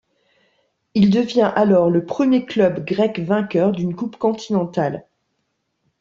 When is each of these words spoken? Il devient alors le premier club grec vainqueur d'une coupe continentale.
Il 0.95 1.11
devient 1.11 1.51
alors 1.55 1.91
le 1.91 2.03
premier 2.07 2.43
club 2.47 2.83
grec 2.83 3.19
vainqueur 3.19 3.71
d'une 3.71 3.95
coupe 3.95 4.15
continentale. 4.17 5.05